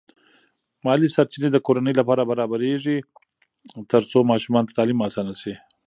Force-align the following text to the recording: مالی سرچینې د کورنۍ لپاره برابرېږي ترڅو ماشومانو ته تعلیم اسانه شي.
مالی 0.85 1.07
سرچینې 1.15 1.49
د 1.51 1.57
کورنۍ 1.65 1.93
لپاره 1.99 2.27
برابرېږي 2.29 2.97
ترڅو 3.91 4.19
ماشومانو 4.31 4.67
ته 4.69 4.73
تعلیم 4.77 4.99
اسانه 5.07 5.33
شي. 5.41 5.53